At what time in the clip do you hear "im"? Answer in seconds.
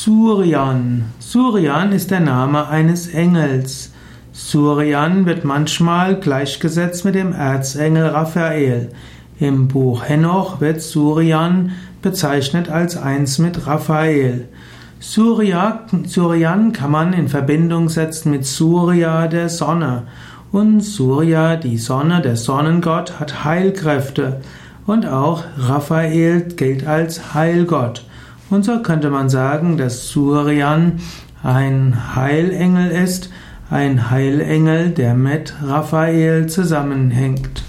9.40-9.66